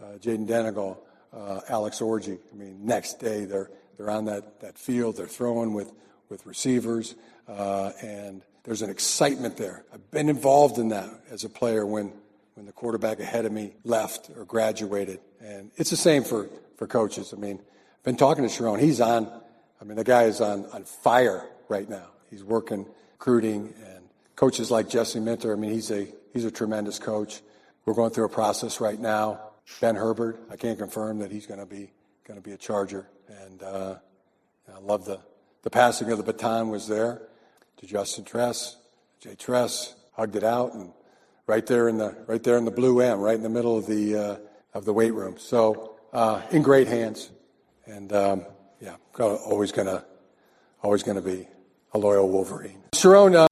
uh, 0.00 0.18
Jayden 0.20 0.46
Denegal, 0.46 0.98
uh, 1.32 1.60
Alex 1.68 2.00
Orji. 2.00 2.38
I 2.52 2.56
mean, 2.56 2.86
next 2.86 3.20
day 3.20 3.44
they're 3.44 3.70
they're 3.96 4.10
on 4.10 4.26
that 4.26 4.60
that 4.60 4.78
field, 4.78 5.16
they're 5.16 5.26
throwing 5.26 5.74
with 5.74 5.92
with 6.28 6.46
receivers, 6.46 7.14
uh, 7.48 7.92
and 8.02 8.42
there's 8.64 8.82
an 8.82 8.90
excitement 8.90 9.56
there. 9.56 9.84
I've 9.92 10.10
been 10.10 10.28
involved 10.28 10.78
in 10.78 10.88
that 10.88 11.08
as 11.30 11.44
a 11.44 11.48
player 11.48 11.84
when 11.84 12.12
when 12.54 12.66
the 12.66 12.72
quarterback 12.72 13.20
ahead 13.20 13.44
of 13.44 13.52
me 13.52 13.74
left 13.84 14.30
or 14.36 14.44
graduated, 14.44 15.20
and 15.40 15.70
it's 15.76 15.90
the 15.90 15.96
same 15.96 16.24
for 16.24 16.48
for 16.76 16.86
coaches. 16.86 17.34
I 17.36 17.40
mean 17.40 17.60
I've 18.00 18.04
been 18.04 18.16
talking 18.16 18.48
to 18.48 18.50
Sherrone. 18.50 18.80
He's 18.80 18.98
on, 18.98 19.30
I 19.78 19.84
mean, 19.84 19.98
the 19.98 20.04
guy 20.04 20.22
is 20.22 20.40
on, 20.40 20.64
on 20.72 20.84
fire 20.84 21.44
right 21.68 21.86
now. 21.86 22.06
He's 22.30 22.42
working 22.42 22.86
recruiting 23.12 23.74
and 23.84 24.08
coaches 24.36 24.70
like 24.70 24.88
Jesse 24.88 25.20
Minter. 25.20 25.52
I 25.52 25.56
mean, 25.56 25.70
he's 25.70 25.90
a, 25.90 26.08
he's 26.32 26.44
a 26.44 26.50
tremendous 26.50 26.98
coach. 26.98 27.40
We're 27.84 27.94
going 27.94 28.10
through 28.10 28.26
a 28.26 28.30
process 28.30 28.80
right 28.80 28.98
now. 28.98 29.40
Ben 29.80 29.96
Herbert, 29.96 30.40
I 30.50 30.56
can't 30.56 30.78
confirm 30.78 31.18
that 31.18 31.30
he's 31.30 31.46
going 31.46 31.60
to 31.60 31.66
be, 31.66 31.92
going 32.26 32.40
to 32.40 32.46
be 32.46 32.52
a 32.52 32.56
Charger. 32.56 33.08
And, 33.28 33.62
uh, 33.62 33.96
I 34.74 34.78
love 34.80 35.04
the, 35.04 35.20
the 35.62 35.70
passing 35.70 36.10
of 36.10 36.18
the 36.18 36.24
baton 36.24 36.68
was 36.68 36.86
there 36.86 37.22
to 37.78 37.86
Justin 37.86 38.24
Tress. 38.24 38.76
Jay 39.20 39.34
Tress 39.34 39.94
hugged 40.12 40.36
it 40.36 40.44
out 40.44 40.74
and 40.74 40.92
right 41.46 41.66
there 41.66 41.88
in 41.88 41.98
the, 41.98 42.16
right 42.26 42.42
there 42.42 42.56
in 42.56 42.64
the 42.64 42.70
blue 42.70 43.00
M, 43.00 43.20
right 43.20 43.34
in 43.34 43.42
the 43.42 43.48
middle 43.48 43.76
of 43.76 43.86
the, 43.86 44.16
uh, 44.16 44.36
of 44.74 44.84
the 44.84 44.92
weight 44.92 45.12
room. 45.12 45.36
So, 45.38 45.96
uh, 46.12 46.42
in 46.50 46.62
great 46.62 46.86
hands 46.86 47.30
and 47.90 48.12
um, 48.12 48.46
yeah, 48.80 48.96
always 49.18 49.72
gonna 49.72 50.04
always 50.82 51.02
gonna 51.02 51.22
be 51.22 51.46
a 51.92 51.98
loyal 51.98 52.28
Wolverine. 52.28 52.82
Sherrone. 52.94 53.49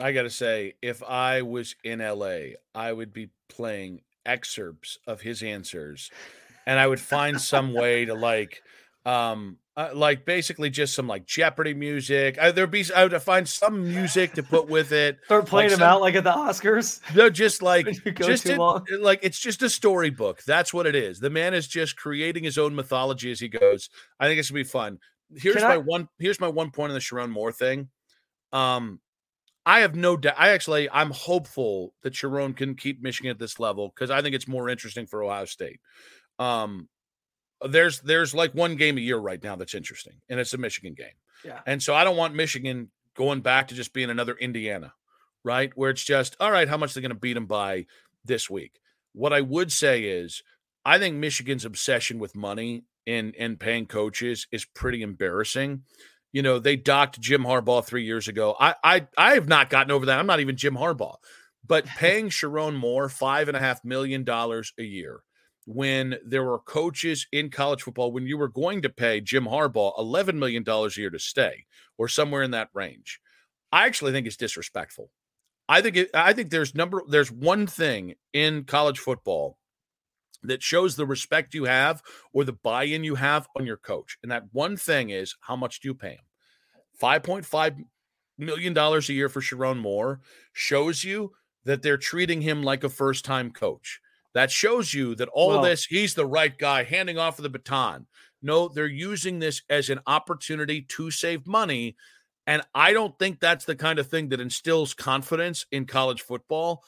Uh, 0.00 0.04
I 0.04 0.12
gotta 0.12 0.30
say, 0.30 0.74
if 0.82 1.02
I 1.02 1.42
was 1.42 1.74
in 1.84 2.00
LA, 2.00 2.56
I 2.74 2.92
would 2.92 3.12
be 3.12 3.30
playing 3.48 4.02
excerpts 4.26 4.98
of 5.06 5.20
his 5.20 5.42
answers, 5.42 6.10
and 6.66 6.78
I 6.78 6.86
would 6.86 7.00
find 7.00 7.40
some 7.40 7.72
way 7.72 8.04
to 8.04 8.14
like 8.14 8.62
um 9.06 9.58
uh, 9.76 9.90
like 9.92 10.24
basically 10.24 10.70
just 10.70 10.94
some 10.94 11.08
like 11.08 11.26
Jeopardy 11.26 11.74
music. 11.74 12.38
I, 12.40 12.52
there'd 12.52 12.70
be 12.70 12.84
I 12.94 13.04
would 13.04 13.22
find 13.22 13.48
some 13.48 13.82
music 13.82 14.34
to 14.34 14.42
put 14.42 14.68
with 14.68 14.92
it. 14.92 15.18
Start 15.24 15.46
playing 15.46 15.70
like 15.70 15.78
them 15.78 15.88
out 15.88 16.00
like 16.00 16.14
at 16.14 16.24
the 16.24 16.32
Oscars. 16.32 17.00
No, 17.14 17.28
just 17.28 17.60
like 17.62 17.88
just 18.14 18.46
in, 18.46 18.58
like 19.00 19.20
it's 19.22 19.38
just 19.38 19.62
a 19.62 19.70
storybook. 19.70 20.44
That's 20.44 20.72
what 20.72 20.86
it 20.86 20.94
is. 20.94 21.18
The 21.18 21.30
man 21.30 21.54
is 21.54 21.66
just 21.66 21.96
creating 21.96 22.44
his 22.44 22.56
own 22.56 22.74
mythology 22.74 23.32
as 23.32 23.40
he 23.40 23.48
goes. 23.48 23.90
I 24.20 24.26
think 24.26 24.38
it's 24.38 24.50
gonna 24.50 24.60
be 24.60 24.64
fun. 24.64 24.98
Here's 25.34 25.56
Can 25.56 25.64
my 25.64 25.74
I... 25.74 25.78
one. 25.78 26.08
Here's 26.18 26.38
my 26.38 26.48
one 26.48 26.70
point 26.70 26.90
on 26.90 26.94
the 26.94 27.00
Sherrone 27.00 27.30
Moore 27.30 27.52
thing. 27.52 27.88
Um, 28.52 29.00
I 29.66 29.80
have 29.80 29.94
no 29.94 30.16
doubt. 30.16 30.34
I 30.36 30.50
actually 30.50 30.90
I'm 30.90 31.10
hopeful 31.10 31.94
that 32.02 32.12
Sherrone 32.12 32.56
can 32.56 32.74
keep 32.74 33.02
Michigan 33.02 33.30
at 33.30 33.38
this 33.38 33.58
level 33.58 33.92
because 33.94 34.10
I 34.10 34.22
think 34.22 34.34
it's 34.34 34.48
more 34.48 34.68
interesting 34.68 35.06
for 35.06 35.22
Ohio 35.22 35.46
State. 35.46 35.80
Um, 36.38 36.88
there's 37.62 38.00
there's 38.00 38.34
like 38.34 38.54
one 38.54 38.76
game 38.76 38.98
a 38.98 39.00
year 39.00 39.16
right 39.16 39.42
now 39.42 39.56
that's 39.56 39.74
interesting, 39.74 40.14
and 40.28 40.38
it's 40.38 40.52
a 40.54 40.58
Michigan 40.58 40.94
game. 40.94 41.16
Yeah. 41.44 41.60
And 41.66 41.82
so 41.82 41.94
I 41.94 42.04
don't 42.04 42.16
want 42.16 42.34
Michigan 42.34 42.90
going 43.16 43.40
back 43.40 43.68
to 43.68 43.74
just 43.74 43.92
being 43.92 44.10
another 44.10 44.34
Indiana, 44.34 44.92
right? 45.44 45.72
Where 45.74 45.90
it's 45.90 46.04
just 46.04 46.36
all 46.40 46.50
right, 46.50 46.68
how 46.68 46.76
much 46.76 46.94
they're 46.94 47.00
going 47.00 47.10
to 47.10 47.14
beat 47.14 47.34
them 47.34 47.46
by 47.46 47.86
this 48.24 48.50
week. 48.50 48.80
What 49.12 49.32
I 49.32 49.40
would 49.40 49.72
say 49.72 50.02
is, 50.02 50.42
I 50.84 50.98
think 50.98 51.16
Michigan's 51.16 51.64
obsession 51.64 52.18
with 52.18 52.36
money 52.36 52.84
and 53.06 53.34
and 53.38 53.58
paying 53.58 53.86
coaches 53.86 54.46
is 54.50 54.64
pretty 54.64 55.02
embarrassing. 55.02 55.84
You 56.34 56.42
know, 56.42 56.58
they 56.58 56.74
docked 56.74 57.20
Jim 57.20 57.44
Harbaugh 57.44 57.84
three 57.86 58.04
years 58.04 58.26
ago. 58.26 58.56
I 58.58 58.74
I 58.82 59.06
I 59.16 59.34
have 59.34 59.46
not 59.46 59.70
gotten 59.70 59.92
over 59.92 60.06
that. 60.06 60.18
I'm 60.18 60.26
not 60.26 60.40
even 60.40 60.56
Jim 60.56 60.74
Harbaugh, 60.74 61.14
but 61.64 61.86
paying 61.96 62.28
Sherrone 62.28 62.74
Moore 62.74 63.08
five 63.08 63.46
and 63.46 63.56
a 63.56 63.60
half 63.60 63.84
million 63.84 64.24
dollars 64.24 64.72
a 64.76 64.82
year 64.82 65.20
when 65.64 66.16
there 66.26 66.42
were 66.42 66.58
coaches 66.58 67.28
in 67.30 67.50
college 67.50 67.82
football 67.82 68.10
when 68.10 68.26
you 68.26 68.36
were 68.36 68.48
going 68.48 68.82
to 68.82 68.90
pay 68.90 69.20
Jim 69.20 69.44
Harbaugh 69.44 69.96
$11 69.96 70.34
million 70.34 70.62
a 70.68 70.88
year 70.96 71.08
to 71.08 71.18
stay 71.18 71.64
or 71.96 72.08
somewhere 72.08 72.42
in 72.42 72.50
that 72.50 72.68
range. 72.74 73.20
I 73.72 73.86
actually 73.86 74.12
think 74.12 74.26
it's 74.26 74.36
disrespectful. 74.36 75.10
I 75.68 75.80
think 75.80 75.96
it, 75.96 76.10
I 76.12 76.32
think 76.32 76.50
there's 76.50 76.74
number 76.74 77.02
there's 77.08 77.32
one 77.32 77.66
thing 77.66 78.14
in 78.32 78.64
college 78.64 78.98
football 78.98 79.56
that 80.44 80.62
shows 80.62 80.96
the 80.96 81.06
respect 81.06 81.54
you 81.54 81.64
have 81.64 82.02
or 82.32 82.44
the 82.44 82.52
buy-in 82.52 83.04
you 83.04 83.16
have 83.16 83.48
on 83.56 83.66
your 83.66 83.76
coach. 83.76 84.18
And 84.22 84.30
that 84.30 84.44
one 84.52 84.76
thing 84.76 85.10
is 85.10 85.36
how 85.40 85.56
much 85.56 85.80
do 85.80 85.88
you 85.88 85.94
pay 85.94 86.12
him? 86.12 86.24
5.5 87.02 87.84
million 88.38 88.72
dollars 88.72 89.08
a 89.08 89.12
year 89.12 89.28
for 89.28 89.40
Sherrone 89.40 89.78
Moore 89.78 90.20
shows 90.52 91.04
you 91.04 91.32
that 91.64 91.82
they're 91.82 91.96
treating 91.96 92.42
him 92.42 92.62
like 92.62 92.84
a 92.84 92.88
first-time 92.88 93.50
coach. 93.50 94.00
That 94.34 94.50
shows 94.50 94.92
you 94.92 95.14
that 95.16 95.28
all 95.28 95.50
well, 95.50 95.62
this, 95.62 95.84
he's 95.84 96.14
the 96.14 96.26
right 96.26 96.56
guy 96.56 96.82
handing 96.82 97.18
off 97.18 97.36
the 97.36 97.48
baton. 97.48 98.06
No, 98.42 98.68
they're 98.68 98.86
using 98.86 99.38
this 99.38 99.62
as 99.70 99.88
an 99.88 100.00
opportunity 100.06 100.82
to 100.82 101.10
save 101.10 101.46
money. 101.46 101.96
And 102.46 102.62
I 102.74 102.92
don't 102.92 103.18
think 103.18 103.40
that's 103.40 103.64
the 103.64 103.76
kind 103.76 103.98
of 103.98 104.08
thing 104.08 104.28
that 104.28 104.40
instills 104.40 104.92
confidence 104.92 105.64
in 105.72 105.86
college 105.86 106.22
football. 106.22 106.82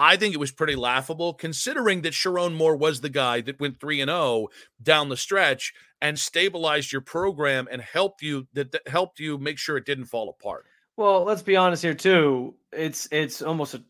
I 0.00 0.16
think 0.16 0.32
it 0.32 0.40
was 0.40 0.50
pretty 0.50 0.76
laughable 0.76 1.34
considering 1.34 2.00
that 2.02 2.14
Sherrone 2.14 2.56
Moore 2.56 2.74
was 2.74 3.02
the 3.02 3.10
guy 3.10 3.42
that 3.42 3.60
went 3.60 3.78
3 3.78 4.00
and 4.00 4.08
0 4.08 4.48
down 4.82 5.10
the 5.10 5.16
stretch 5.16 5.74
and 6.00 6.18
stabilized 6.18 6.90
your 6.90 7.02
program 7.02 7.68
and 7.70 7.82
helped 7.82 8.22
you 8.22 8.48
that, 8.54 8.72
that 8.72 8.88
helped 8.88 9.20
you 9.20 9.36
make 9.36 9.58
sure 9.58 9.76
it 9.76 9.84
didn't 9.84 10.06
fall 10.06 10.30
apart. 10.30 10.64
Well, 10.96 11.24
let's 11.24 11.42
be 11.42 11.54
honest 11.54 11.82
here 11.82 11.92
too. 11.92 12.54
It's 12.72 13.08
it's 13.12 13.42
almost 13.42 13.74
a 13.74 13.82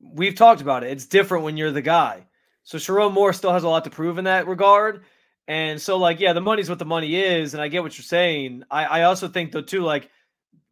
we've 0.00 0.34
talked 0.34 0.60
about 0.60 0.82
it. 0.82 0.90
It's 0.90 1.06
different 1.06 1.44
when 1.44 1.56
you're 1.56 1.70
the 1.70 1.82
guy. 1.82 2.26
So 2.64 2.78
Sherrone 2.78 3.12
Moore 3.12 3.32
still 3.32 3.52
has 3.52 3.62
a 3.62 3.68
lot 3.68 3.84
to 3.84 3.90
prove 3.90 4.18
in 4.18 4.24
that 4.24 4.48
regard. 4.48 5.04
And 5.46 5.80
so, 5.80 5.98
like, 5.98 6.18
yeah, 6.18 6.32
the 6.32 6.40
money's 6.40 6.68
what 6.68 6.78
the 6.78 6.84
money 6.84 7.16
is, 7.16 7.54
and 7.54 7.62
I 7.62 7.68
get 7.68 7.82
what 7.82 7.96
you're 7.96 8.04
saying. 8.04 8.62
I, 8.70 8.84
I 8.84 9.02
also 9.02 9.28
think 9.28 9.52
though, 9.52 9.62
too, 9.62 9.82
like, 9.82 10.08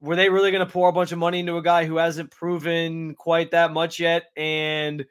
were 0.00 0.16
they 0.16 0.28
really 0.28 0.50
going 0.50 0.66
to 0.66 0.72
pour 0.72 0.88
a 0.88 0.92
bunch 0.92 1.12
of 1.12 1.18
money 1.18 1.40
into 1.40 1.56
a 1.56 1.62
guy 1.62 1.84
who 1.84 1.96
hasn't 1.96 2.30
proven 2.30 3.14
quite 3.14 3.50
that 3.50 3.72
much 3.72 4.00
yet? 4.00 4.24
And 4.36 5.04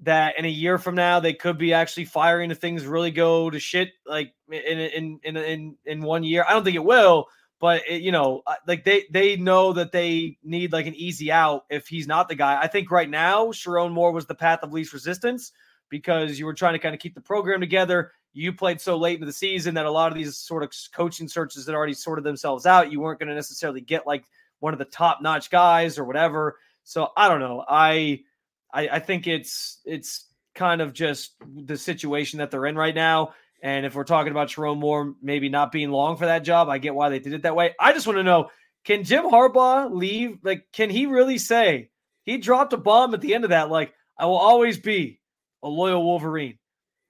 that 0.00 0.38
in 0.38 0.44
a 0.44 0.48
year 0.48 0.78
from 0.78 0.94
now 0.94 1.20
they 1.20 1.32
could 1.32 1.56
be 1.56 1.72
actually 1.72 2.04
firing 2.04 2.50
if 2.50 2.58
things 2.58 2.84
really 2.84 3.10
go 3.10 3.48
to 3.48 3.58
shit 3.58 3.90
like 4.06 4.34
in 4.50 4.60
in 4.78 5.20
in 5.24 5.36
in, 5.36 5.76
in 5.84 6.02
one 6.02 6.22
year. 6.22 6.44
I 6.46 6.52
don't 6.52 6.64
think 6.64 6.76
it 6.76 6.84
will, 6.84 7.26
but 7.60 7.82
it, 7.88 8.02
you 8.02 8.12
know, 8.12 8.42
like 8.66 8.84
they 8.84 9.04
they 9.10 9.36
know 9.36 9.72
that 9.72 9.92
they 9.92 10.38
need 10.42 10.72
like 10.72 10.86
an 10.86 10.94
easy 10.94 11.32
out 11.32 11.64
if 11.70 11.88
he's 11.88 12.06
not 12.06 12.28
the 12.28 12.34
guy. 12.34 12.60
I 12.60 12.66
think 12.66 12.90
right 12.90 13.08
now 13.08 13.46
Sherrone 13.46 13.92
Moore 13.92 14.12
was 14.12 14.26
the 14.26 14.34
path 14.34 14.60
of 14.62 14.72
least 14.72 14.92
resistance 14.92 15.52
because 15.88 16.38
you 16.38 16.46
were 16.46 16.54
trying 16.54 16.74
to 16.74 16.78
kind 16.78 16.94
of 16.94 17.00
keep 17.00 17.14
the 17.14 17.20
program 17.20 17.60
together. 17.60 18.12
You 18.36 18.52
played 18.52 18.82
so 18.82 18.98
late 18.98 19.14
into 19.14 19.26
the 19.26 19.32
season 19.32 19.74
that 19.74 19.86
a 19.86 19.90
lot 19.90 20.12
of 20.12 20.18
these 20.18 20.36
sort 20.36 20.62
of 20.62 20.70
coaching 20.94 21.26
searches 21.26 21.64
that 21.64 21.74
already 21.74 21.94
sorted 21.94 22.22
themselves 22.22 22.66
out. 22.66 22.92
You 22.92 23.00
weren't 23.00 23.18
going 23.18 23.30
to 23.30 23.34
necessarily 23.34 23.80
get 23.80 24.06
like 24.06 24.24
one 24.60 24.74
of 24.74 24.78
the 24.78 24.84
top 24.84 25.22
notch 25.22 25.50
guys 25.50 25.98
or 25.98 26.04
whatever. 26.04 26.58
So 26.84 27.08
I 27.16 27.28
don't 27.28 27.40
know. 27.40 27.64
I, 27.66 28.24
I 28.72 28.88
I 28.88 28.98
think 28.98 29.26
it's 29.26 29.80
it's 29.86 30.26
kind 30.54 30.82
of 30.82 30.92
just 30.92 31.32
the 31.42 31.78
situation 31.78 32.38
that 32.40 32.50
they're 32.50 32.66
in 32.66 32.76
right 32.76 32.94
now. 32.94 33.32
And 33.62 33.86
if 33.86 33.94
we're 33.94 34.04
talking 34.04 34.32
about 34.32 34.48
Sherrone 34.48 34.78
Moore 34.78 35.14
maybe 35.22 35.48
not 35.48 35.72
being 35.72 35.90
long 35.90 36.18
for 36.18 36.26
that 36.26 36.44
job, 36.44 36.68
I 36.68 36.76
get 36.76 36.94
why 36.94 37.08
they 37.08 37.18
did 37.18 37.32
it 37.32 37.42
that 37.42 37.56
way. 37.56 37.74
I 37.80 37.94
just 37.94 38.06
want 38.06 38.18
to 38.18 38.22
know 38.22 38.50
can 38.84 39.02
Jim 39.02 39.24
Harbaugh 39.24 39.90
leave? 39.92 40.38
Like, 40.42 40.66
can 40.72 40.90
he 40.90 41.06
really 41.06 41.38
say 41.38 41.90
he 42.22 42.36
dropped 42.36 42.74
a 42.74 42.76
bomb 42.76 43.14
at 43.14 43.22
the 43.22 43.34
end 43.34 43.44
of 43.44 43.50
that? 43.50 43.70
Like, 43.70 43.94
I 44.18 44.26
will 44.26 44.36
always 44.36 44.78
be 44.78 45.20
a 45.62 45.68
loyal 45.68 46.04
Wolverine. 46.04 46.58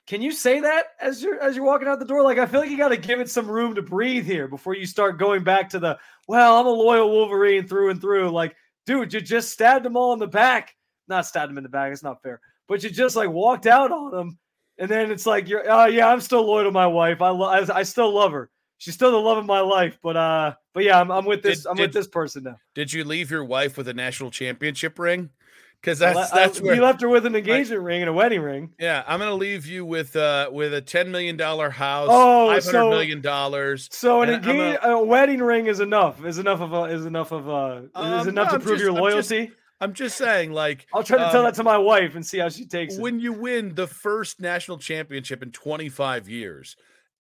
Can 0.07 0.23
you 0.23 0.31
say 0.31 0.61
that 0.61 0.87
as 1.01 1.21
you're 1.21 1.41
as 1.41 1.57
you're 1.57 1.65
walking 1.65 1.89
out 1.89 1.99
the 1.99 2.05
door? 2.05 2.23
Like 2.23 2.39
I 2.39 2.47
feel 2.47 2.61
like 2.61 2.71
you 2.71 2.77
got 2.77 2.91
to 2.91 2.97
give 2.97 3.19
it 3.19 3.29
some 3.29 3.51
room 3.51 3.75
to 3.75 3.83
breathe 3.83 4.25
here 4.25 4.47
before 4.47 4.75
you 4.75 4.87
start 4.87 5.19
going 5.19 5.43
back 5.43 5.71
to 5.71 5.81
the 5.81 5.99
well, 6.29 6.59
I'm 6.59 6.67
a 6.67 6.71
loyal 6.71 7.11
Wolverine 7.11 7.67
through 7.67 7.91
and 7.91 8.01
through. 8.01 8.31
Like, 8.31 8.55
dude, 8.87 9.13
you 9.13 9.21
just 9.21 9.51
stabbed 9.51 9.85
them 9.85 9.97
all 9.97 10.13
in 10.13 10.21
the 10.21 10.29
back. 10.29 10.77
Not 11.09 11.27
stabbed 11.27 11.51
them 11.51 11.59
in 11.59 11.65
the 11.65 11.71
back. 11.71 11.93
It's 11.93 12.05
not 12.05 12.23
fair. 12.23 12.41
But 12.69 12.85
you 12.85 12.91
just 12.91 13.17
like 13.17 13.31
walked 13.31 13.67
out 13.67 13.91
on 13.91 14.13
them, 14.13 14.39
and 14.79 14.89
then 14.89 15.11
it's 15.11 15.27
like 15.27 15.49
you're. 15.49 15.65
Oh 15.69 15.87
yeah, 15.87 16.09
I'm 16.09 16.21
still 16.21 16.47
loyal 16.47 16.65
to 16.65 16.71
my 16.71 16.87
wife. 16.87 17.21
I 17.21 17.31
lo- 17.31 17.49
I, 17.49 17.79
I 17.79 17.83
still 17.83 18.15
love 18.15 18.31
her. 18.31 18.49
She's 18.79 18.95
still 18.95 19.11
the 19.11 19.17
love 19.17 19.39
of 19.39 19.47
my 19.47 19.61
life. 19.61 19.99
But 20.03 20.17
uh, 20.17 20.55
but 20.73 20.85
yeah, 20.85 21.01
I'm, 21.01 21.11
I'm 21.11 21.25
with 21.25 21.43
this. 21.43 21.63
Did, 21.63 21.69
I'm 21.69 21.77
did, 21.77 21.83
with 21.83 21.93
this 21.93 22.07
person 22.07 22.45
now. 22.45 22.59
Did 22.77 22.93
you 22.93 23.03
leave 23.03 23.31
your 23.31 23.45
wife 23.45 23.77
with 23.77 23.89
a 23.89 23.95
national 23.95 24.31
championship 24.31 25.01
ring? 25.01 25.31
Because 25.87 26.01
that's 26.01 26.31
that's 26.31 26.59
I, 26.59 26.63
where 26.65 26.75
we 26.75 26.81
left 26.81 27.01
her 27.01 27.09
with 27.09 27.27
an 27.27 27.37
engagement 27.37 27.81
ring 27.81 28.03
and 28.03 28.11
a 28.11 28.13
wedding 28.13 28.41
ring. 28.41 28.73
Yeah, 28.77 29.05
I'm 29.07 29.21
gonna 29.21 29.35
leave 29.35 29.67
you 29.67 29.85
with 29.85 30.17
uh 30.17 30.51
with 30.53 30.75
a 30.75 30.81
ten 30.81 31.13
million 31.13 31.37
dollar 31.37 31.71
house, 31.71 32.09
oh, 32.11 32.49
five 32.49 32.65
hundred 32.65 32.73
so, 32.73 32.91
million 32.91 33.21
dollars. 33.21 33.89
So 33.93 34.23
an 34.23 34.31
engagement, 34.31 34.81
a, 34.83 34.91
a, 34.95 35.05
wedding 35.05 35.39
ring 35.39 35.67
is 35.67 35.79
enough. 35.79 36.25
Is 36.25 36.39
enough 36.39 36.61
of 36.61 36.73
a 36.73 36.85
is 36.85 37.07
enough 37.07 37.31
of 37.31 37.47
a 37.47 37.89
um, 37.95 38.21
is 38.21 38.27
enough 38.27 38.51
no, 38.51 38.59
to 38.59 38.65
prove 38.65 38.79
just, 38.79 38.83
your 38.83 38.93
loyalty. 38.93 39.39
I'm 39.39 39.47
just, 39.47 39.59
I'm 39.81 39.93
just 39.93 40.19
saying, 40.19 40.53
like 40.53 40.89
I'll 40.93 41.05
try 41.05 41.19
to 41.19 41.27
um, 41.27 41.31
tell 41.31 41.45
that 41.45 41.55
to 41.55 41.63
my 41.63 41.79
wife 41.79 42.17
and 42.17 42.27
see 42.27 42.39
how 42.39 42.49
she 42.49 42.67
takes 42.67 42.97
it. 42.97 43.01
When 43.01 43.21
you 43.21 43.33
win 43.33 43.77
the 43.77 43.87
first 43.87 44.41
national 44.41 44.79
championship 44.79 45.41
in 45.41 45.53
25 45.53 46.29
years, 46.29 46.77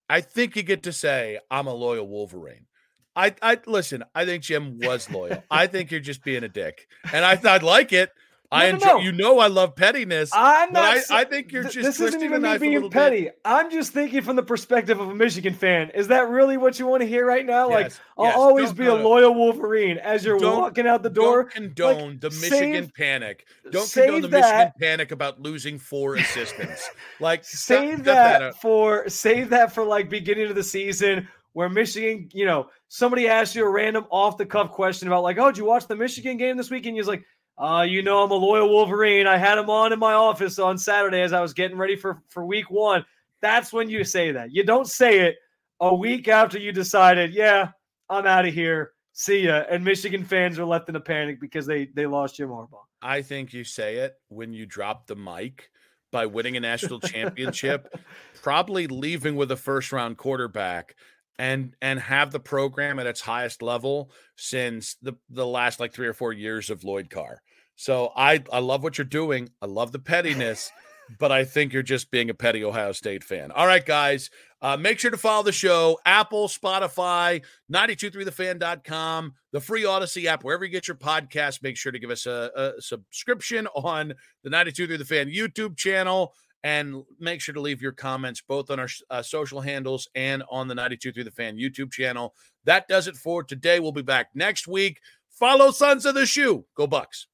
I 0.08 0.22
think 0.22 0.56
you 0.56 0.64
get 0.64 0.82
to 0.82 0.92
say, 0.92 1.38
"I'm 1.52 1.68
a 1.68 1.74
loyal 1.74 2.08
Wolverine." 2.08 2.66
I, 3.14 3.32
I 3.40 3.58
listen. 3.64 4.02
I 4.12 4.24
think 4.24 4.42
Jim 4.42 4.80
was 4.80 5.08
loyal. 5.08 5.42
I 5.50 5.68
think 5.68 5.92
you're 5.92 6.00
just 6.00 6.24
being 6.24 6.42
a 6.42 6.48
dick, 6.48 6.88
and 7.12 7.24
I 7.24 7.36
thought 7.36 7.62
like 7.62 7.92
it. 7.92 8.10
No, 8.56 8.64
I 8.64 8.68
enjoy. 8.68 8.86
No, 8.86 8.92
no. 8.94 9.00
You 9.00 9.12
know, 9.12 9.38
I 9.38 9.48
love 9.48 9.76
pettiness. 9.76 10.30
I'm 10.32 10.72
not. 10.72 10.96
I, 11.10 11.20
I, 11.20 11.24
think 11.24 11.52
you're 11.52 11.64
just. 11.64 11.76
This 11.76 12.00
isn't 12.00 12.22
even 12.22 12.42
me 12.42 12.58
being 12.58 12.90
petty. 12.90 13.24
Bit. 13.24 13.40
I'm 13.44 13.70
just 13.70 13.92
thinking 13.92 14.22
from 14.22 14.36
the 14.36 14.42
perspective 14.42 15.00
of 15.00 15.08
a 15.08 15.14
Michigan 15.14 15.54
fan. 15.54 15.90
Is 15.90 16.08
that 16.08 16.28
really 16.28 16.56
what 16.56 16.78
you 16.78 16.86
want 16.86 17.02
to 17.02 17.08
hear 17.08 17.26
right 17.26 17.44
now? 17.44 17.68
Yes, 17.68 17.74
like, 17.74 17.84
yes. 17.84 18.00
I'll 18.18 18.40
always 18.40 18.68
don't, 18.68 18.78
be 18.78 18.86
a 18.86 18.94
loyal 18.94 19.34
Wolverine 19.34 19.98
as 19.98 20.24
you're 20.24 20.38
walking 20.38 20.86
out 20.86 21.02
the 21.02 21.10
door. 21.10 21.44
Don't 21.44 21.52
condone 21.52 22.10
like, 22.10 22.20
the 22.20 22.30
Michigan 22.30 22.84
save, 22.84 22.94
panic. 22.94 23.46
Don't 23.70 23.90
condone 23.90 24.22
the 24.22 24.28
that, 24.28 24.40
Michigan 24.40 24.72
panic 24.80 25.10
about 25.12 25.40
losing 25.40 25.78
four 25.78 26.16
assistants. 26.16 26.88
like, 27.20 27.44
save 27.44 28.04
that, 28.04 28.40
that 28.40 28.60
for 28.60 29.08
save 29.08 29.50
that 29.50 29.72
for 29.72 29.84
like 29.84 30.08
beginning 30.08 30.48
of 30.48 30.54
the 30.54 30.64
season 30.64 31.28
where 31.56 31.70
Michigan, 31.70 32.28
you 32.34 32.44
know, 32.44 32.68
somebody 32.88 33.28
asks 33.28 33.56
you 33.56 33.64
a 33.64 33.70
random 33.70 34.04
off 34.10 34.36
the 34.36 34.44
cuff 34.44 34.70
question 34.70 35.08
about 35.08 35.22
like, 35.22 35.38
oh, 35.38 35.46
did 35.46 35.56
you 35.56 35.64
watch 35.64 35.86
the 35.86 35.96
Michigan 35.96 36.36
game 36.36 36.58
this 36.58 36.70
weekend? 36.70 36.96
He's 36.96 37.08
like 37.08 37.24
uh, 37.58 37.86
you 37.88 38.02
know, 38.02 38.22
I'm 38.22 38.30
a 38.30 38.34
loyal 38.34 38.68
Wolverine. 38.68 39.26
I 39.26 39.38
had 39.38 39.58
him 39.58 39.70
on 39.70 39.92
in 39.92 39.98
my 39.98 40.12
office 40.12 40.58
on 40.58 40.76
Saturday 40.76 41.22
as 41.22 41.32
I 41.32 41.40
was 41.40 41.54
getting 41.54 41.78
ready 41.78 41.96
for, 41.96 42.22
for 42.28 42.44
week 42.44 42.70
one. 42.70 43.04
That's 43.40 43.72
when 43.72 43.88
you 43.88 44.04
say 44.04 44.32
that. 44.32 44.52
You 44.52 44.64
don't 44.64 44.86
say 44.86 45.20
it 45.20 45.36
a 45.80 45.94
week 45.94 46.28
after 46.28 46.58
you 46.58 46.72
decided, 46.72 47.32
yeah, 47.32 47.70
I'm 48.10 48.26
out 48.26 48.46
of 48.46 48.52
here. 48.52 48.92
See 49.12 49.46
ya. 49.46 49.64
And 49.70 49.82
Michigan 49.82 50.24
fans 50.24 50.58
are 50.58 50.64
left 50.64 50.88
in 50.88 50.96
a 50.96 51.00
panic 51.00 51.40
because 51.40 51.66
they 51.66 51.86
they 51.86 52.06
lost 52.06 52.36
Jim 52.36 52.48
Harbaugh. 52.48 52.84
I 53.00 53.22
think 53.22 53.54
you 53.54 53.64
say 53.64 53.96
it 53.96 54.14
when 54.28 54.52
you 54.52 54.66
drop 54.66 55.06
the 55.06 55.16
mic 55.16 55.70
by 56.12 56.26
winning 56.26 56.56
a 56.56 56.60
national 56.60 57.00
championship, 57.00 57.94
probably 58.42 58.86
leaving 58.86 59.36
with 59.36 59.50
a 59.50 59.56
first 59.56 59.92
round 59.92 60.18
quarterback 60.18 60.94
and 61.38 61.74
and 61.82 62.00
have 62.00 62.32
the 62.32 62.40
program 62.40 62.98
at 62.98 63.06
its 63.06 63.20
highest 63.20 63.62
level 63.62 64.10
since 64.36 64.96
the 65.02 65.14
the 65.30 65.46
last 65.46 65.80
like 65.80 65.92
3 65.92 66.06
or 66.06 66.14
4 66.14 66.32
years 66.32 66.70
of 66.70 66.84
Lloyd 66.84 67.10
Carr. 67.10 67.42
So 67.76 68.12
I 68.16 68.42
I 68.52 68.60
love 68.60 68.82
what 68.82 68.98
you're 68.98 69.04
doing. 69.04 69.50
I 69.60 69.66
love 69.66 69.92
the 69.92 69.98
pettiness, 69.98 70.70
but 71.18 71.30
I 71.30 71.44
think 71.44 71.72
you're 71.72 71.82
just 71.82 72.10
being 72.10 72.30
a 72.30 72.34
petty 72.34 72.64
Ohio 72.64 72.92
State 72.92 73.22
fan. 73.22 73.50
All 73.50 73.66
right, 73.66 73.84
guys. 73.84 74.30
Uh, 74.62 74.76
make 74.76 74.98
sure 74.98 75.10
to 75.10 75.18
follow 75.18 75.42
the 75.42 75.52
show 75.52 75.98
Apple, 76.06 76.48
Spotify, 76.48 77.42
923thefan.com, 77.70 79.34
the 79.52 79.60
free 79.60 79.84
Audacy 79.84 80.24
app, 80.24 80.42
wherever 80.42 80.64
you 80.64 80.70
get 80.70 80.88
your 80.88 80.96
podcast. 80.96 81.62
Make 81.62 81.76
sure 81.76 81.92
to 81.92 81.98
give 81.98 82.10
us 82.10 82.24
a, 82.24 82.50
a 82.56 82.82
subscription 82.82 83.66
on 83.74 84.08
the 84.42 84.50
923 84.50 84.96
The 84.96 85.04
Fan 85.04 85.28
YouTube 85.28 85.76
channel 85.76 86.32
and 86.66 87.04
make 87.20 87.40
sure 87.40 87.54
to 87.54 87.60
leave 87.60 87.80
your 87.80 87.92
comments 87.92 88.40
both 88.40 88.72
on 88.72 88.80
our 88.80 88.88
uh, 89.08 89.22
social 89.22 89.60
handles 89.60 90.08
and 90.16 90.42
on 90.50 90.66
the 90.66 90.74
923 90.74 91.22
The 91.22 91.30
Fan 91.30 91.56
YouTube 91.56 91.92
channel. 91.92 92.34
That 92.64 92.88
does 92.88 93.06
it 93.06 93.14
for 93.14 93.44
today. 93.44 93.78
We'll 93.78 93.92
be 93.92 94.02
back 94.02 94.30
next 94.34 94.66
week. 94.66 94.98
Follow 95.30 95.70
Sons 95.70 96.04
of 96.04 96.16
the 96.16 96.26
Shoe. 96.26 96.64
Go 96.74 96.88
Bucks. 96.88 97.28